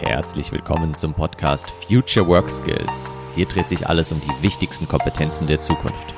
Herzlich 0.00 0.52
willkommen 0.52 0.94
zum 0.94 1.14
Podcast 1.14 1.70
Future 1.88 2.26
Work 2.26 2.50
Skills. 2.50 3.12
Hier 3.34 3.46
dreht 3.46 3.68
sich 3.68 3.86
alles 3.86 4.12
um 4.12 4.20
die 4.20 4.42
wichtigsten 4.42 4.88
Kompetenzen 4.88 5.46
der 5.46 5.60
Zukunft. 5.60 6.14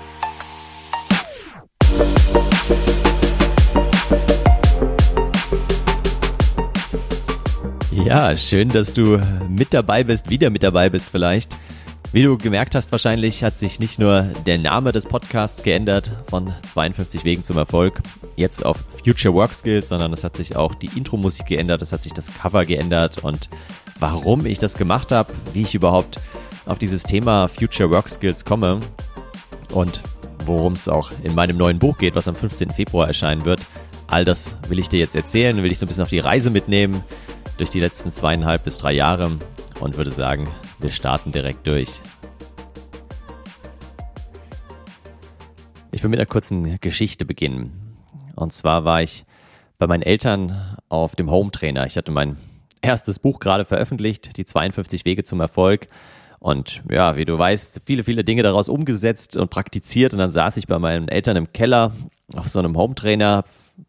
Ja, 7.90 8.34
schön, 8.36 8.68
dass 8.70 8.94
du 8.94 9.20
mit 9.48 9.74
dabei 9.74 10.04
bist, 10.04 10.30
wieder 10.30 10.50
mit 10.50 10.62
dabei 10.62 10.88
bist 10.88 11.10
vielleicht. 11.10 11.54
Wie 12.10 12.22
du 12.22 12.38
gemerkt 12.38 12.74
hast, 12.74 12.90
wahrscheinlich 12.90 13.44
hat 13.44 13.58
sich 13.58 13.80
nicht 13.80 13.98
nur 13.98 14.22
der 14.46 14.56
Name 14.56 14.92
des 14.92 15.04
Podcasts 15.04 15.62
geändert 15.62 16.10
von 16.30 16.54
52 16.66 17.22
Wegen 17.24 17.44
zum 17.44 17.58
Erfolg, 17.58 18.00
jetzt 18.34 18.64
auf 18.64 18.78
Future 19.04 19.34
Work 19.34 19.52
Skills, 19.52 19.90
sondern 19.90 20.14
es 20.14 20.24
hat 20.24 20.34
sich 20.34 20.56
auch 20.56 20.74
die 20.74 20.90
Intro-Musik 20.96 21.44
geändert, 21.44 21.82
es 21.82 21.92
hat 21.92 22.02
sich 22.02 22.14
das 22.14 22.32
Cover 22.32 22.64
geändert 22.64 23.18
und 23.18 23.50
warum 24.00 24.46
ich 24.46 24.58
das 24.58 24.78
gemacht 24.78 25.12
habe, 25.12 25.34
wie 25.52 25.62
ich 25.62 25.74
überhaupt 25.74 26.18
auf 26.64 26.78
dieses 26.78 27.02
Thema 27.02 27.46
Future 27.46 27.90
Work 27.90 28.08
Skills 28.08 28.42
komme 28.42 28.80
und 29.74 30.00
worum 30.46 30.72
es 30.72 30.88
auch 30.88 31.10
in 31.22 31.34
meinem 31.34 31.58
neuen 31.58 31.78
Buch 31.78 31.98
geht, 31.98 32.14
was 32.14 32.26
am 32.26 32.34
15. 32.34 32.70
Februar 32.70 33.06
erscheinen 33.06 33.44
wird. 33.44 33.60
All 34.06 34.24
das 34.24 34.54
will 34.68 34.78
ich 34.78 34.88
dir 34.88 34.98
jetzt 34.98 35.14
erzählen, 35.14 35.62
will 35.62 35.70
ich 35.70 35.78
so 35.78 35.84
ein 35.84 35.88
bisschen 35.88 36.04
auf 36.04 36.08
die 36.08 36.20
Reise 36.20 36.48
mitnehmen 36.48 37.04
durch 37.58 37.68
die 37.68 37.80
letzten 37.80 38.10
zweieinhalb 38.10 38.64
bis 38.64 38.78
drei 38.78 38.92
Jahre 38.92 39.32
und 39.80 39.98
würde 39.98 40.10
sagen, 40.10 40.48
wir 40.80 40.90
starten 40.90 41.32
direkt 41.32 41.66
durch. 41.66 42.00
Ich 45.90 46.02
will 46.02 46.10
mit 46.10 46.20
einer 46.20 46.26
kurzen 46.26 46.78
Geschichte 46.80 47.24
beginnen. 47.24 47.96
Und 48.36 48.52
zwar 48.52 48.84
war 48.84 49.02
ich 49.02 49.24
bei 49.78 49.86
meinen 49.86 50.02
Eltern 50.02 50.76
auf 50.88 51.16
dem 51.16 51.30
Home 51.30 51.50
Trainer. 51.50 51.86
Ich 51.86 51.96
hatte 51.96 52.12
mein 52.12 52.36
erstes 52.82 53.18
Buch 53.18 53.40
gerade 53.40 53.64
veröffentlicht, 53.64 54.36
die 54.36 54.44
52 54.44 55.04
Wege 55.04 55.24
zum 55.24 55.40
Erfolg. 55.40 55.88
Und 56.38 56.84
ja, 56.88 57.16
wie 57.16 57.24
du 57.24 57.36
weißt, 57.36 57.82
viele, 57.84 58.04
viele 58.04 58.22
Dinge 58.22 58.44
daraus 58.44 58.68
umgesetzt 58.68 59.36
und 59.36 59.50
praktiziert. 59.50 60.12
Und 60.12 60.20
dann 60.20 60.30
saß 60.30 60.56
ich 60.56 60.68
bei 60.68 60.78
meinen 60.78 61.08
Eltern 61.08 61.36
im 61.36 61.52
Keller 61.52 61.92
auf 62.36 62.48
so 62.48 62.60
einem 62.60 62.76
Home 62.76 62.94
Trainer, 62.94 63.44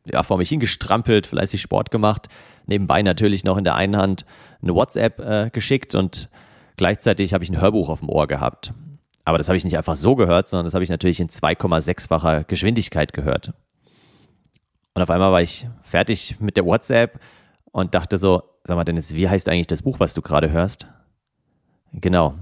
ja, 0.05 0.23
vor 0.23 0.37
mich 0.37 0.49
hingestrampelt, 0.49 1.27
fleißig 1.27 1.61
Sport 1.61 1.91
gemacht. 1.91 2.27
Nebenbei 2.65 3.01
natürlich 3.03 3.43
noch 3.43 3.57
in 3.57 3.63
der 3.63 3.75
einen 3.75 3.97
Hand 3.97 4.25
eine 4.61 4.73
WhatsApp 4.73 5.19
äh, 5.19 5.49
geschickt 5.51 5.95
und 5.95 6.29
Gleichzeitig 6.79 7.33
habe 7.33 7.43
ich 7.43 7.49
ein 7.49 7.59
Hörbuch 7.59 7.89
auf 7.89 7.99
dem 7.99 8.07
Ohr 8.07 8.25
gehabt. 8.25 8.73
Aber 9.25 9.37
das 9.37 9.49
habe 9.49 9.57
ich 9.57 9.65
nicht 9.65 9.75
einfach 9.75 9.97
so 9.97 10.15
gehört, 10.15 10.47
sondern 10.47 10.63
das 10.63 10.73
habe 10.73 10.83
ich 10.85 10.89
natürlich 10.89 11.19
in 11.19 11.27
2,6-facher 11.27 12.45
Geschwindigkeit 12.45 13.11
gehört. 13.11 13.51
Und 14.93 15.01
auf 15.01 15.09
einmal 15.09 15.33
war 15.33 15.41
ich 15.41 15.67
fertig 15.81 16.39
mit 16.39 16.55
der 16.55 16.63
WhatsApp 16.63 17.19
und 17.73 17.95
dachte 17.95 18.17
so, 18.17 18.43
sag 18.63 18.77
mal 18.77 18.85
Dennis, 18.85 19.13
wie 19.13 19.27
heißt 19.27 19.49
eigentlich 19.49 19.67
das 19.67 19.81
Buch, 19.81 19.99
was 19.99 20.13
du 20.13 20.21
gerade 20.21 20.51
hörst? 20.51 20.87
Genau. 21.91 22.35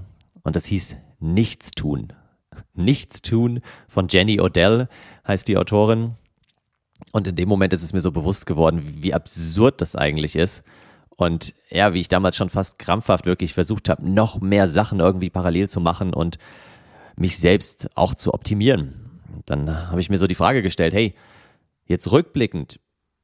Und 0.44 0.54
das 0.54 0.66
hieß 0.66 0.94
Nichts 1.18 1.72
tun. 1.72 2.12
Nichts 2.74 3.22
tun 3.22 3.60
von 3.88 4.06
Jenny 4.08 4.40
Odell 4.40 4.86
heißt 5.26 5.48
die 5.48 5.56
Autorin. 5.56 6.14
Und 7.10 7.26
in 7.26 7.34
dem 7.34 7.48
Moment 7.48 7.72
ist 7.72 7.82
es 7.82 7.92
mir 7.92 8.00
so 8.00 8.12
bewusst 8.12 8.46
geworden, 8.46 8.98
wie 9.02 9.12
absurd 9.12 9.80
das 9.80 9.96
eigentlich 9.96 10.36
ist, 10.36 10.62
und 11.18 11.52
ja, 11.68 11.92
wie 11.94 12.00
ich 12.00 12.06
damals 12.06 12.36
schon 12.36 12.48
fast 12.48 12.78
krampfhaft 12.78 13.26
wirklich 13.26 13.52
versucht 13.52 13.88
habe, 13.88 14.08
noch 14.08 14.40
mehr 14.40 14.68
Sachen 14.68 15.00
irgendwie 15.00 15.30
parallel 15.30 15.68
zu 15.68 15.80
machen 15.80 16.14
und 16.14 16.38
mich 17.16 17.38
selbst 17.38 17.90
auch 17.96 18.14
zu 18.14 18.32
optimieren. 18.32 18.94
Dann 19.44 19.90
habe 19.90 20.00
ich 20.00 20.10
mir 20.10 20.18
so 20.18 20.28
die 20.28 20.36
Frage 20.36 20.62
gestellt, 20.62 20.94
hey, 20.94 21.16
jetzt 21.86 22.12
rückblickend, 22.12 22.78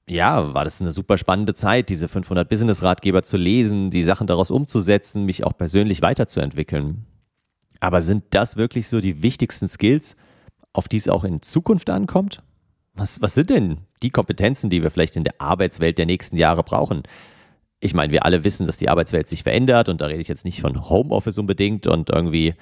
ja, 0.09 0.55
war 0.55 0.65
das 0.65 0.81
eine 0.81 0.91
super 0.91 1.17
spannende 1.19 1.55
Zeit, 1.55 1.89
diese 1.89 2.09
500 2.09 2.49
Business-Ratgeber 2.49 3.23
zu 3.23 3.37
lesen, 3.37 3.91
die 3.91 4.03
Sachen 4.03 4.27
daraus 4.27 4.51
umzusetzen, 4.51 5.25
mich 5.25 5.45
auch 5.45 5.57
persönlich 5.57 6.03
weiterzuentwickeln. 6.03 7.07
Aber 7.79 8.03
sind 8.03 8.25
das 8.31 8.57
wirklich 8.57 8.89
so 8.89 9.01
die 9.01 9.23
wichtigsten 9.23 9.69
Skills, 9.69 10.17
auf 10.73 10.89
die 10.89 10.97
es 10.97 11.09
auch 11.09 11.23
in 11.23 11.43
Zukunft 11.43 11.89
ankommt? 11.91 12.43
Was, 12.95 13.23
was 13.23 13.35
sind 13.35 13.51
denn 13.51 13.79
die 14.03 14.11
Kompetenzen, 14.11 14.69
die 14.69 14.83
wir 14.83 14.91
vielleicht 14.91 15.15
in 15.15 15.23
der 15.23 15.41
Arbeitswelt 15.41 15.97
der 15.97 16.07
nächsten 16.07 16.37
Jahre 16.37 16.65
brauchen? 16.65 17.05
Ich 17.85 17.93
meine, 17.93 18.13
wir 18.13 18.25
alle 18.25 18.45
wissen, 18.45 18.67
dass 18.67 18.79
die 18.79 18.89
Arbeitswelt 18.89 19.29
sich 19.29 19.43
verändert 19.43 19.91
und 19.91 20.01
da 20.01 20.07
rede 20.07 20.21
ich 20.21 20.29
jetzt 20.29 20.47
nicht 20.47 20.63
von 20.63 20.89
Homeoffice 20.89 21.39
unbedingt 21.39 21.87
und 21.87 22.09
irgendwie 22.09 22.55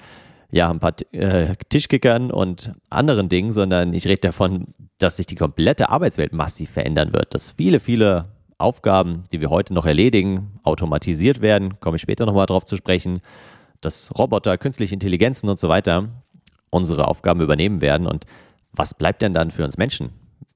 ja, 0.51 0.69
ein 0.69 0.79
paar 0.79 0.93
äh, 1.13 1.55
Tischkickern 1.69 2.29
und 2.29 2.73
anderen 2.89 3.29
Dingen, 3.29 3.53
sondern 3.53 3.93
ich 3.93 4.05
rede 4.05 4.19
davon, 4.19 4.67
dass 4.97 5.17
sich 5.17 5.25
die 5.25 5.35
komplette 5.35 5.89
Arbeitswelt 5.89 6.33
massiv 6.33 6.71
verändern 6.71 7.13
wird, 7.13 7.33
dass 7.33 7.51
viele, 7.51 7.79
viele 7.79 8.25
Aufgaben, 8.57 9.23
die 9.31 9.39
wir 9.39 9.49
heute 9.49 9.73
noch 9.73 9.85
erledigen, 9.85 10.59
automatisiert 10.63 11.41
werden, 11.41 11.79
komme 11.79 11.95
ich 11.95 12.01
später 12.01 12.25
nochmal 12.25 12.45
drauf 12.45 12.65
zu 12.65 12.75
sprechen, 12.75 13.21
dass 13.81 14.11
Roboter, 14.17 14.57
künstliche 14.57 14.93
Intelligenzen 14.93 15.49
und 15.49 15.59
so 15.59 15.69
weiter 15.69 16.09
unsere 16.69 17.07
Aufgaben 17.07 17.41
übernehmen 17.41 17.81
werden. 17.81 18.07
Und 18.07 18.25
was 18.73 18.93
bleibt 18.93 19.21
denn 19.21 19.33
dann 19.33 19.51
für 19.51 19.63
uns 19.63 19.77
Menschen? 19.77 20.11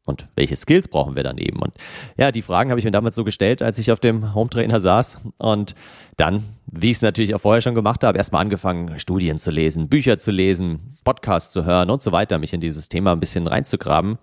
Und 0.08 0.30
welche 0.36 0.56
Skills 0.56 0.88
brauchen 0.88 1.16
wir 1.16 1.24
dann 1.24 1.38
eben? 1.38 1.60
Und 1.60 1.74
ja, 2.16 2.32
die 2.32 2.42
Fragen 2.42 2.70
habe 2.70 2.80
ich 2.80 2.86
mir 2.86 2.92
damals 2.92 3.16
so 3.16 3.26
gestellt, 3.26 3.62
als 3.62 3.78
ich 3.78 3.92
auf 3.92 4.00
dem 4.00 4.34
Home 4.34 4.50
Trainer 4.50 4.80
saß. 4.80 5.20
Und 5.38 5.76
dann, 6.16 6.46
wie 6.66 6.92
ich 6.92 6.98
es 6.98 7.02
natürlich 7.02 7.36
auch 7.36 7.42
vorher 7.42 7.62
schon 7.62 7.76
gemacht 7.76 8.06
habe, 8.06 8.18
erstmal 8.18 8.42
angefangen, 8.42 8.98
Studien 9.00 9.38
zu 9.38 9.52
lesen, 9.52 9.90
Bücher 9.90 10.18
zu 10.18 10.32
lesen, 10.32 10.96
Podcasts 11.04 11.52
zu 11.52 11.66
hören 11.66 11.90
und 11.90 12.02
so 12.02 12.14
weiter, 12.14 12.40
mich 12.40 12.54
in 12.54 12.62
dieses 12.62 12.88
Thema 12.88 13.12
ein 13.12 13.20
bisschen 13.20 13.48
reinzugraben. 13.48 14.18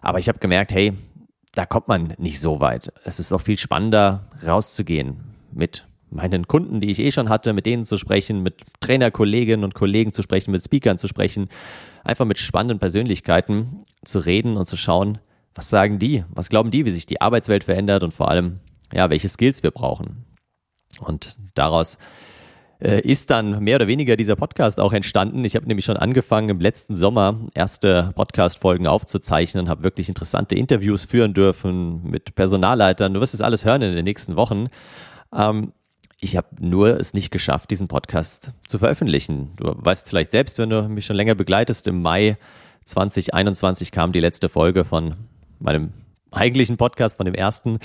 Aber 0.00 0.20
ich 0.20 0.28
habe 0.28 0.38
gemerkt, 0.38 0.72
hey, 0.72 0.92
da 1.54 1.66
kommt 1.66 1.88
man 1.88 2.14
nicht 2.18 2.40
so 2.40 2.60
weit. 2.60 2.92
Es 3.04 3.18
ist 3.18 3.32
auch 3.32 3.40
viel 3.40 3.58
spannender, 3.58 4.26
rauszugehen 4.46 5.16
mit 5.52 5.84
meinen 6.12 6.46
Kunden, 6.46 6.80
die 6.80 6.90
ich 6.90 6.98
eh 6.98 7.10
schon 7.10 7.28
hatte, 7.28 7.52
mit 7.52 7.66
denen 7.66 7.84
zu 7.84 7.96
sprechen, 7.96 8.42
mit 8.42 8.62
Trainerkolleginnen 8.80 9.64
und 9.64 9.74
Kollegen 9.74 10.12
zu 10.12 10.22
sprechen, 10.22 10.50
mit 10.50 10.62
Speakern 10.62 10.98
zu 10.98 11.08
sprechen, 11.08 11.48
einfach 12.04 12.24
mit 12.24 12.38
spannenden 12.38 12.78
Persönlichkeiten 12.78 13.84
zu 14.04 14.18
reden 14.18 14.56
und 14.56 14.66
zu 14.66 14.76
schauen, 14.76 15.18
was 15.54 15.68
sagen 15.68 15.98
die, 15.98 16.24
was 16.28 16.48
glauben 16.48 16.70
die, 16.70 16.84
wie 16.84 16.90
sich 16.90 17.06
die 17.06 17.20
Arbeitswelt 17.20 17.64
verändert 17.64 18.02
und 18.02 18.12
vor 18.12 18.28
allem, 18.28 18.60
ja, 18.92 19.10
welche 19.10 19.28
Skills 19.28 19.62
wir 19.62 19.70
brauchen. 19.70 20.24
Und 21.00 21.36
daraus 21.54 21.98
äh, 22.82 23.00
ist 23.00 23.30
dann 23.30 23.62
mehr 23.62 23.76
oder 23.76 23.86
weniger 23.86 24.16
dieser 24.16 24.36
Podcast 24.36 24.80
auch 24.80 24.92
entstanden. 24.92 25.44
Ich 25.44 25.54
habe 25.54 25.66
nämlich 25.66 25.84
schon 25.84 25.96
angefangen, 25.96 26.48
im 26.48 26.60
letzten 26.60 26.96
Sommer 26.96 27.38
erste 27.54 28.12
Podcast-Folgen 28.14 28.86
aufzuzeichnen, 28.86 29.68
habe 29.68 29.84
wirklich 29.84 30.08
interessante 30.08 30.54
Interviews 30.54 31.04
führen 31.04 31.32
dürfen 31.32 32.02
mit 32.02 32.34
Personalleitern. 32.34 33.14
Du 33.14 33.20
wirst 33.20 33.34
es 33.34 33.40
alles 33.40 33.64
hören 33.64 33.82
in 33.82 33.94
den 33.94 34.04
nächsten 34.04 34.36
Wochen. 34.36 34.68
Ähm, 35.34 35.72
ich 36.22 36.36
habe 36.36 36.46
nur 36.60 37.00
es 37.00 37.14
nicht 37.14 37.32
geschafft, 37.32 37.72
diesen 37.72 37.88
Podcast 37.88 38.52
zu 38.68 38.78
veröffentlichen. 38.78 39.50
Du 39.56 39.74
weißt 39.76 40.08
vielleicht 40.08 40.30
selbst, 40.30 40.56
wenn 40.58 40.70
du 40.70 40.88
mich 40.88 41.04
schon 41.04 41.16
länger 41.16 41.34
begleitest, 41.34 41.88
im 41.88 42.00
Mai 42.00 42.38
2021 42.84 43.90
kam 43.90 44.12
die 44.12 44.20
letzte 44.20 44.48
Folge 44.48 44.84
von 44.84 45.16
meinem 45.58 45.92
eigentlichen 46.30 46.76
Podcast, 46.76 47.16
von 47.16 47.26
dem 47.26 47.34
ersten. 47.34 47.80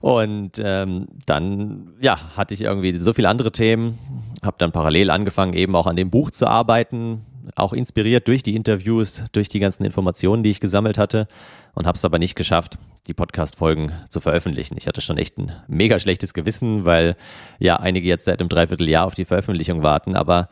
Und 0.00 0.52
ähm, 0.58 1.08
dann, 1.26 1.92
ja, 2.00 2.18
hatte 2.34 2.54
ich 2.54 2.62
irgendwie 2.62 2.98
so 2.98 3.12
viele 3.12 3.28
andere 3.28 3.52
Themen, 3.52 3.98
habe 4.42 4.56
dann 4.58 4.72
parallel 4.72 5.10
angefangen, 5.10 5.52
eben 5.52 5.76
auch 5.76 5.86
an 5.86 5.96
dem 5.96 6.10
Buch 6.10 6.30
zu 6.30 6.46
arbeiten, 6.46 7.26
auch 7.56 7.72
inspiriert 7.72 8.28
durch 8.28 8.42
die 8.42 8.54
Interviews, 8.54 9.24
durch 9.32 9.48
die 9.48 9.60
ganzen 9.60 9.84
Informationen, 9.84 10.42
die 10.42 10.50
ich 10.50 10.60
gesammelt 10.60 10.98
hatte 10.98 11.28
und 11.74 11.86
habe 11.86 11.96
es 11.96 12.04
aber 12.04 12.18
nicht 12.18 12.34
geschafft, 12.34 12.78
die 13.06 13.14
Podcast-Folgen 13.14 13.92
zu 14.08 14.20
veröffentlichen. 14.20 14.76
Ich 14.78 14.86
hatte 14.86 15.00
schon 15.00 15.18
echt 15.18 15.38
ein 15.38 15.52
mega 15.68 15.98
schlechtes 15.98 16.34
Gewissen, 16.34 16.84
weil 16.84 17.16
ja 17.58 17.76
einige 17.76 18.08
jetzt 18.08 18.24
seit 18.24 18.40
einem 18.40 18.48
Dreivierteljahr 18.48 19.06
auf 19.06 19.14
die 19.14 19.24
Veröffentlichung 19.24 19.82
warten. 19.82 20.16
Aber 20.16 20.48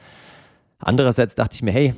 andererseits 0.79 1.35
dachte 1.35 1.55
ich 1.55 1.63
mir, 1.63 1.73
hey, 1.73 1.95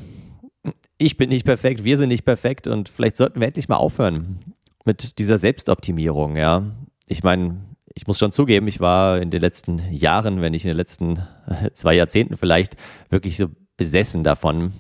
ich 0.99 1.17
bin 1.17 1.31
nicht 1.31 1.45
perfekt, 1.45 1.85
wir 1.85 1.97
sind 1.97 2.09
nicht 2.09 2.25
perfekt 2.25 2.67
und 2.67 2.89
vielleicht 2.89 3.17
sollten 3.17 3.41
wir 3.41 3.49
endlich 3.49 3.69
mal 3.69 3.77
aufhören 3.77 4.41
mit 4.85 5.19
dieser 5.19 5.39
Selbstoptimierung. 5.39 6.37
Ja, 6.37 6.65
ich 7.07 7.23
meine, 7.23 7.61
ich 7.95 8.07
muss 8.07 8.19
schon 8.19 8.33
zugeben, 8.33 8.69
ich 8.69 8.81
war 8.81 9.21
in 9.21 9.31
den 9.31 9.41
letzten 9.41 9.81
Jahren, 9.93 10.41
wenn 10.41 10.53
nicht 10.53 10.65
in 10.65 10.71
den 10.71 10.77
letzten 10.77 11.27
zwei 11.73 11.95
Jahrzehnten 11.95 12.37
vielleicht, 12.37 12.77
wirklich 13.11 13.37
so 13.37 13.49
besessen 13.83 14.23
davon, 14.23 14.73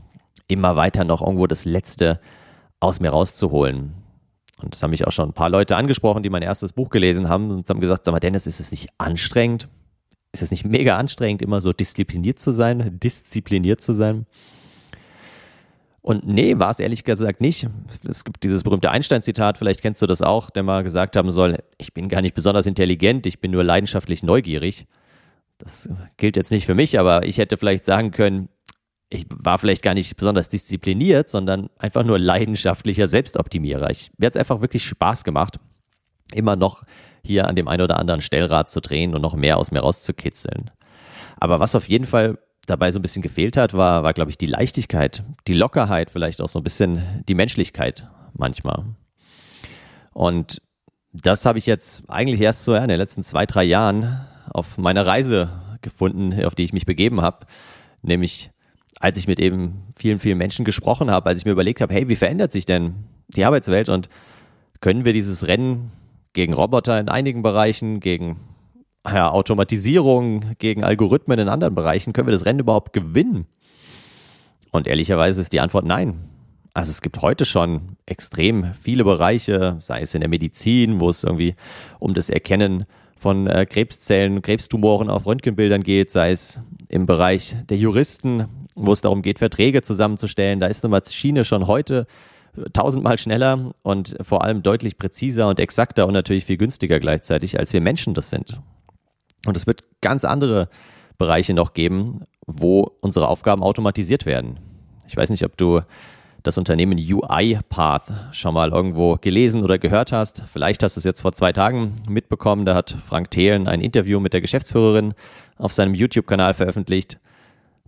immer 0.46 0.76
weiter 0.76 1.02
noch 1.02 1.22
irgendwo 1.22 1.48
das 1.48 1.64
Letzte 1.64 2.20
aus 2.78 3.00
mir 3.00 3.10
rauszuholen. 3.10 3.94
Und 4.62 4.74
das 4.74 4.82
haben 4.82 4.90
mich 4.90 5.04
auch 5.04 5.10
schon 5.10 5.30
ein 5.30 5.32
paar 5.32 5.50
Leute 5.50 5.74
angesprochen, 5.74 6.22
die 6.22 6.30
mein 6.30 6.42
erstes 6.42 6.72
Buch 6.72 6.88
gelesen 6.88 7.28
haben 7.28 7.50
und 7.50 7.68
haben 7.68 7.80
gesagt, 7.80 8.04
sag 8.04 8.12
mal, 8.12 8.20
Dennis, 8.20 8.46
ist 8.46 8.60
es 8.60 8.70
nicht 8.70 8.90
anstrengend? 8.98 9.68
Ist 10.30 10.42
es 10.42 10.52
nicht 10.52 10.64
mega 10.64 10.96
anstrengend, 10.96 11.42
immer 11.42 11.60
so 11.60 11.72
diszipliniert 11.72 12.38
zu 12.38 12.52
sein, 12.52 13.00
diszipliniert 13.00 13.80
zu 13.80 13.92
sein? 13.92 14.24
Und 16.00 16.24
nee, 16.24 16.56
war 16.60 16.70
es 16.70 16.78
ehrlich 16.78 17.02
gesagt 17.02 17.40
nicht. 17.40 17.68
Es 18.08 18.24
gibt 18.24 18.44
dieses 18.44 18.62
berühmte 18.62 18.92
Einstein-Zitat, 18.92 19.58
vielleicht 19.58 19.82
kennst 19.82 20.00
du 20.00 20.06
das 20.06 20.22
auch, 20.22 20.48
der 20.48 20.62
mal 20.62 20.84
gesagt 20.84 21.16
haben 21.16 21.32
soll, 21.32 21.58
ich 21.76 21.92
bin 21.92 22.08
gar 22.08 22.22
nicht 22.22 22.34
besonders 22.34 22.66
intelligent, 22.66 23.26
ich 23.26 23.40
bin 23.40 23.50
nur 23.50 23.64
leidenschaftlich 23.64 24.22
neugierig. 24.22 24.86
Das 25.58 25.88
gilt 26.16 26.36
jetzt 26.36 26.50
nicht 26.52 26.66
für 26.66 26.74
mich, 26.74 26.98
aber 26.98 27.26
ich 27.26 27.38
hätte 27.38 27.56
vielleicht 27.56 27.84
sagen 27.84 28.10
können, 28.10 28.48
ich 29.12 29.26
war 29.28 29.58
vielleicht 29.58 29.82
gar 29.82 29.94
nicht 29.94 30.16
besonders 30.16 30.48
diszipliniert, 30.48 31.28
sondern 31.28 31.68
einfach 31.78 32.04
nur 32.04 32.18
leidenschaftlicher 32.18 33.06
Selbstoptimierer. 33.06 33.90
Ich, 33.90 34.10
mir 34.16 34.26
hat 34.26 34.34
es 34.34 34.40
einfach 34.40 34.60
wirklich 34.60 34.84
Spaß 34.84 35.24
gemacht, 35.24 35.58
immer 36.32 36.56
noch 36.56 36.84
hier 37.22 37.46
an 37.46 37.56
dem 37.56 37.68
einen 37.68 37.82
oder 37.82 37.98
anderen 37.98 38.20
Stellrad 38.20 38.68
zu 38.68 38.80
drehen 38.80 39.14
und 39.14 39.22
noch 39.22 39.34
mehr 39.34 39.58
aus 39.58 39.70
mir 39.70 39.80
rauszukitzeln. 39.80 40.70
Aber 41.38 41.60
was 41.60 41.74
auf 41.74 41.88
jeden 41.88 42.06
Fall 42.06 42.38
dabei 42.66 42.90
so 42.90 42.98
ein 42.98 43.02
bisschen 43.02 43.22
gefehlt 43.22 43.56
hat, 43.56 43.74
war, 43.74 44.02
war 44.02 44.12
glaube 44.12 44.30
ich, 44.30 44.38
die 44.38 44.46
Leichtigkeit, 44.46 45.24
die 45.46 45.54
Lockerheit, 45.54 46.10
vielleicht 46.10 46.40
auch 46.40 46.48
so 46.48 46.60
ein 46.60 46.64
bisschen 46.64 47.22
die 47.28 47.34
Menschlichkeit 47.34 48.08
manchmal. 48.32 48.84
Und 50.12 50.62
das 51.12 51.44
habe 51.44 51.58
ich 51.58 51.66
jetzt 51.66 52.08
eigentlich 52.08 52.40
erst 52.40 52.64
so 52.64 52.74
in 52.74 52.88
den 52.88 52.98
letzten 52.98 53.22
zwei, 53.22 53.44
drei 53.44 53.64
Jahren 53.64 54.26
auf 54.50 54.78
meiner 54.78 55.06
Reise 55.06 55.50
gefunden, 55.82 56.44
auf 56.44 56.54
die 56.54 56.62
ich 56.62 56.72
mich 56.72 56.86
begeben 56.86 57.20
habe. 57.20 57.46
Nämlich, 58.02 58.51
als 59.02 59.16
ich 59.16 59.26
mit 59.26 59.40
eben 59.40 59.82
vielen, 59.96 60.20
vielen 60.20 60.38
Menschen 60.38 60.64
gesprochen 60.64 61.10
habe, 61.10 61.28
als 61.28 61.40
ich 61.40 61.44
mir 61.44 61.50
überlegt 61.50 61.80
habe, 61.80 61.92
hey, 61.92 62.08
wie 62.08 62.14
verändert 62.14 62.52
sich 62.52 62.66
denn 62.66 62.94
die 63.26 63.44
Arbeitswelt 63.44 63.88
und 63.88 64.08
können 64.80 65.04
wir 65.04 65.12
dieses 65.12 65.48
Rennen 65.48 65.90
gegen 66.34 66.52
Roboter 66.54 67.00
in 67.00 67.08
einigen 67.08 67.42
Bereichen, 67.42 67.98
gegen 67.98 68.38
ja, 69.04 69.28
Automatisierung, 69.28 70.54
gegen 70.58 70.84
Algorithmen 70.84 71.40
in 71.40 71.48
anderen 71.48 71.74
Bereichen, 71.74 72.12
können 72.12 72.28
wir 72.28 72.32
das 72.32 72.46
Rennen 72.46 72.60
überhaupt 72.60 72.92
gewinnen? 72.92 73.46
Und 74.70 74.86
ehrlicherweise 74.86 75.40
ist 75.40 75.52
die 75.52 75.60
Antwort 75.60 75.84
nein. 75.84 76.28
Also 76.72 76.92
es 76.92 77.02
gibt 77.02 77.20
heute 77.22 77.44
schon 77.44 77.96
extrem 78.06 78.72
viele 78.72 79.02
Bereiche, 79.02 79.78
sei 79.80 80.02
es 80.02 80.14
in 80.14 80.20
der 80.20 80.30
Medizin, 80.30 81.00
wo 81.00 81.10
es 81.10 81.24
irgendwie 81.24 81.56
um 81.98 82.14
das 82.14 82.30
Erkennen 82.30 82.86
von 83.16 83.48
äh, 83.48 83.66
Krebszellen, 83.66 84.42
Krebstumoren 84.42 85.10
auf 85.10 85.26
Röntgenbildern 85.26 85.82
geht, 85.82 86.12
sei 86.12 86.30
es 86.30 86.60
im 86.88 87.06
Bereich 87.06 87.56
der 87.68 87.78
Juristen, 87.78 88.46
wo 88.74 88.92
es 88.92 89.00
darum 89.00 89.22
geht, 89.22 89.38
Verträge 89.38 89.82
zusammenzustellen. 89.82 90.60
Da 90.60 90.66
ist 90.66 90.84
eine 90.84 90.90
Maschine 90.90 91.44
schon 91.44 91.66
heute 91.66 92.06
tausendmal 92.72 93.18
schneller 93.18 93.72
und 93.82 94.16
vor 94.20 94.44
allem 94.44 94.62
deutlich 94.62 94.98
präziser 94.98 95.48
und 95.48 95.58
exakter 95.58 96.06
und 96.06 96.12
natürlich 96.12 96.44
viel 96.44 96.58
günstiger 96.58 97.00
gleichzeitig, 97.00 97.58
als 97.58 97.72
wir 97.72 97.80
Menschen 97.80 98.14
das 98.14 98.30
sind. 98.30 98.60
Und 99.46 99.56
es 99.56 99.66
wird 99.66 99.84
ganz 100.00 100.24
andere 100.24 100.68
Bereiche 101.18 101.54
noch 101.54 101.72
geben, 101.72 102.22
wo 102.46 102.92
unsere 103.00 103.28
Aufgaben 103.28 103.62
automatisiert 103.62 104.26
werden. 104.26 104.58
Ich 105.06 105.16
weiß 105.16 105.30
nicht, 105.30 105.44
ob 105.44 105.56
du 105.56 105.80
das 106.42 106.58
Unternehmen 106.58 106.98
UiPath 106.98 108.12
schon 108.32 108.54
mal 108.54 108.70
irgendwo 108.70 109.16
gelesen 109.20 109.62
oder 109.62 109.78
gehört 109.78 110.12
hast. 110.12 110.42
Vielleicht 110.52 110.82
hast 110.82 110.96
du 110.96 111.00
es 111.00 111.04
jetzt 111.04 111.20
vor 111.20 111.32
zwei 111.32 111.52
Tagen 111.52 111.94
mitbekommen. 112.08 112.66
Da 112.66 112.74
hat 112.74 112.90
Frank 112.90 113.30
Thelen 113.30 113.68
ein 113.68 113.80
Interview 113.80 114.18
mit 114.18 114.32
der 114.32 114.40
Geschäftsführerin 114.40 115.14
auf 115.56 115.72
seinem 115.72 115.94
YouTube-Kanal 115.94 116.54
veröffentlicht. 116.54 117.18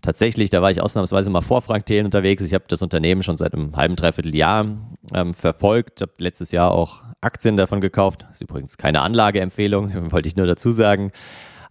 Tatsächlich, 0.04 0.50
da 0.50 0.60
war 0.60 0.70
ich 0.70 0.82
ausnahmsweise 0.82 1.30
mal 1.30 1.40
vor 1.40 1.62
Frank 1.62 1.86
Thelen 1.86 2.04
unterwegs. 2.04 2.42
Ich 2.42 2.52
habe 2.52 2.64
das 2.68 2.82
Unternehmen 2.82 3.22
schon 3.22 3.38
seit 3.38 3.54
einem 3.54 3.74
halben, 3.74 3.96
dreiviertel 3.96 4.34
Jahr 4.34 4.66
ähm, 5.14 5.32
verfolgt, 5.32 6.02
habe 6.02 6.12
letztes 6.18 6.52
Jahr 6.52 6.72
auch 6.72 7.00
Aktien 7.22 7.56
davon 7.56 7.80
gekauft. 7.80 8.20
Das 8.20 8.32
ist 8.32 8.42
übrigens 8.42 8.76
keine 8.76 9.00
Anlageempfehlung, 9.00 9.90
wollte 10.12 10.28
ich 10.28 10.36
nur 10.36 10.46
dazu 10.46 10.70
sagen. 10.72 11.10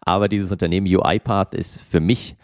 Aber 0.01 0.29
dieses 0.29 0.51
Unternehmen 0.51 0.87
UiPath 0.87 1.53
ist 1.53 1.79
für 1.79 1.99
mich 1.99 2.35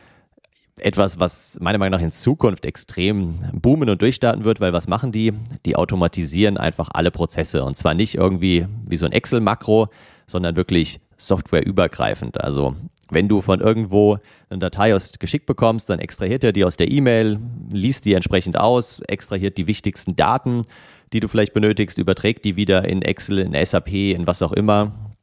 etwas, 0.78 1.20
was 1.20 1.58
meiner 1.60 1.80
Meinung 1.80 1.98
nach 1.98 2.06
in 2.06 2.12
Zukunft 2.12 2.66
extrem 2.66 3.40
boomen 3.54 3.90
und 3.90 4.00
durchstarten 4.00 4.44
wird, 4.44 4.62
weil 4.62 4.74
was 4.74 4.88
machen 4.88 5.12
die? 5.12 5.34
Die 5.66 5.76
automatisieren 5.76 6.60
einfach 6.60 6.90
alle 6.94 7.10
Prozesse 7.10 7.64
und 7.64 7.76
zwar 7.76 7.96
nicht 7.96 8.14
irgendwie 8.14 8.68
wie 8.86 8.98
so 8.98 9.08
ein 9.08 9.12
Excel-Makro, 9.12 9.90
sondern 10.30 10.56
wirklich 10.56 11.02
softwareübergreifend. 11.18 12.40
Also 12.40 12.76
wenn 13.10 13.28
du 13.28 13.42
von 13.42 13.60
irgendwo 13.60 14.20
eine 14.50 14.60
Datei 14.60 14.96
aus 14.96 15.14
geschickt 15.20 15.48
bekommst, 15.48 15.90
dann 15.90 16.00
extrahiert 16.00 16.44
er 16.44 16.52
die 16.52 16.64
aus 16.64 16.78
der 16.78 16.92
E-Mail, 16.92 17.40
liest 17.72 18.06
die 18.06 18.14
entsprechend 18.14 18.58
aus, 18.58 19.00
extrahiert 19.08 19.58
die 19.58 19.68
wichtigsten 19.68 20.16
Daten, 20.16 20.64
die 21.12 21.20
du 21.20 21.28
vielleicht 21.28 21.54
benötigst, 21.54 21.98
überträgt 21.98 22.46
die 22.46 22.56
wieder 22.56 22.88
in 22.88 23.02
Excel, 23.02 23.40
in 23.40 23.54
SAP, 23.66 23.92
in 23.92 24.28
was 24.28 24.44
auch 24.44 24.52
immer. 24.52 25.16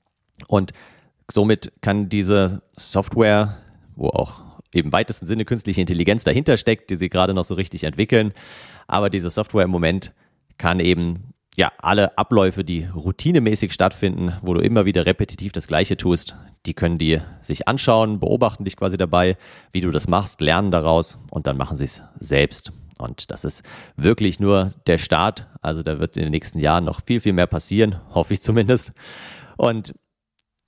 Und 0.48 0.72
somit 1.30 1.72
kann 1.80 2.08
diese 2.08 2.62
Software, 2.76 3.58
wo 3.94 4.08
auch 4.08 4.40
im 4.72 4.92
weitesten 4.92 5.26
Sinne 5.26 5.44
künstliche 5.44 5.80
Intelligenz 5.80 6.24
dahinter 6.24 6.56
steckt, 6.56 6.90
die 6.90 6.96
sie 6.96 7.08
gerade 7.08 7.34
noch 7.34 7.44
so 7.44 7.54
richtig 7.54 7.84
entwickeln. 7.84 8.32
Aber 8.88 9.10
diese 9.10 9.30
Software 9.30 9.64
im 9.64 9.70
Moment 9.70 10.12
kann 10.58 10.80
eben 10.80 11.32
ja 11.56 11.72
alle 11.78 12.16
Abläufe, 12.16 12.64
die 12.64 12.84
routinemäßig 12.84 13.72
stattfinden, 13.72 14.34
wo 14.42 14.54
du 14.54 14.60
immer 14.60 14.84
wieder 14.84 15.06
repetitiv 15.06 15.52
das 15.52 15.66
Gleiche 15.66 15.96
tust, 15.96 16.36
die 16.66 16.74
können 16.74 16.98
die 16.98 17.20
sich 17.42 17.66
anschauen, 17.66 18.20
beobachten 18.20 18.64
dich 18.64 18.76
quasi 18.76 18.96
dabei, 18.96 19.36
wie 19.72 19.80
du 19.80 19.90
das 19.90 20.06
machst, 20.06 20.40
lernen 20.40 20.70
daraus 20.70 21.18
und 21.30 21.46
dann 21.46 21.56
machen 21.56 21.78
sie 21.78 21.84
es 21.84 22.02
selbst. 22.20 22.72
Und 22.98 23.30
das 23.30 23.44
ist 23.44 23.62
wirklich 23.96 24.40
nur 24.40 24.72
der 24.86 24.98
Start. 24.98 25.46
Also 25.60 25.82
da 25.82 25.98
wird 25.98 26.16
in 26.16 26.24
den 26.24 26.30
nächsten 26.30 26.58
Jahren 26.58 26.84
noch 26.84 27.00
viel, 27.04 27.20
viel 27.20 27.32
mehr 27.32 27.46
passieren, 27.46 28.00
hoffe 28.14 28.34
ich 28.34 28.42
zumindest. 28.42 28.92
Und 29.56 29.94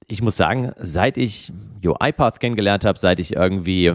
ich 0.08 0.22
muss 0.22 0.36
sagen, 0.36 0.72
seit 0.76 1.16
ich 1.16 1.52
UiPath 1.84 2.40
kennengelernt 2.40 2.84
habe, 2.84 2.98
seit 2.98 3.20
ich 3.20 3.36
irgendwie 3.36 3.92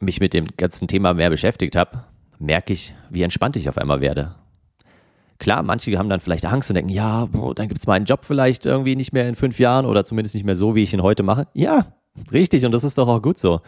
mich 0.00 0.20
mit 0.20 0.34
dem 0.34 0.46
ganzen 0.56 0.88
Thema 0.88 1.14
mehr 1.14 1.30
beschäftigt 1.30 1.76
habe, 1.76 2.04
merke 2.38 2.72
ich, 2.72 2.94
wie 3.10 3.22
entspannt 3.22 3.56
ich 3.56 3.68
auf 3.68 3.78
einmal 3.78 4.00
werde. 4.00 4.34
Klar, 5.38 5.62
manche 5.62 5.96
haben 5.98 6.08
dann 6.08 6.20
vielleicht 6.20 6.46
Angst 6.46 6.70
und 6.70 6.74
denken, 6.74 6.90
ja, 6.90 7.26
boah, 7.26 7.54
dann 7.54 7.68
gibt 7.68 7.80
es 7.80 7.86
meinen 7.86 8.04
Job 8.04 8.24
vielleicht 8.24 8.66
irgendwie 8.66 8.96
nicht 8.96 9.12
mehr 9.12 9.28
in 9.28 9.34
fünf 9.34 9.58
Jahren 9.58 9.86
oder 9.86 10.04
zumindest 10.04 10.34
nicht 10.34 10.44
mehr 10.44 10.56
so, 10.56 10.74
wie 10.74 10.82
ich 10.82 10.94
ihn 10.94 11.02
heute 11.02 11.22
mache. 11.22 11.48
Ja, 11.54 11.86
richtig, 12.32 12.64
und 12.64 12.72
das 12.72 12.84
ist 12.84 12.98
doch 12.98 13.08
auch 13.08 13.22
gut 13.22 13.38
so. 13.38 13.60